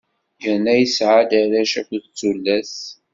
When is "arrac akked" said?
1.41-2.05